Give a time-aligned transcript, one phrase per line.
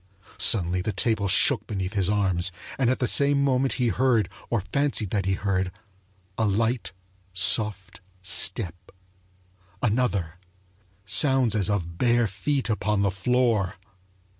[0.39, 4.61] Suddenly the table shook beneath his arms, and at the same moment he heard, or
[4.73, 5.71] fancied that he heard,
[6.39, 6.91] a light,
[7.33, 8.73] soft step
[9.79, 10.39] another
[11.05, 13.75] sounds as of bare feet upon the floor!